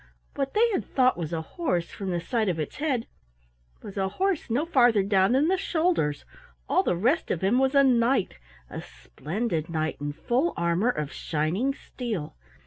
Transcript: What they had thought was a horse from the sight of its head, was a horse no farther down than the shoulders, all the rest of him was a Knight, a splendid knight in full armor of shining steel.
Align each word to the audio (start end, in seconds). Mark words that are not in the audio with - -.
What 0.33 0.55
they 0.55 0.67
had 0.71 0.83
thought 0.83 1.15
was 1.15 1.31
a 1.31 1.43
horse 1.43 1.91
from 1.91 2.09
the 2.09 2.19
sight 2.19 2.49
of 2.49 2.59
its 2.59 2.77
head, 2.77 3.05
was 3.83 3.97
a 3.97 4.09
horse 4.09 4.49
no 4.49 4.65
farther 4.65 5.03
down 5.03 5.33
than 5.33 5.47
the 5.47 5.57
shoulders, 5.57 6.25
all 6.67 6.81
the 6.81 6.95
rest 6.97 7.29
of 7.29 7.41
him 7.41 7.59
was 7.59 7.75
a 7.75 7.83
Knight, 7.83 8.39
a 8.67 8.81
splendid 8.81 9.69
knight 9.69 9.97
in 10.01 10.13
full 10.13 10.55
armor 10.57 10.89
of 10.89 11.13
shining 11.13 11.75
steel. 11.75 12.35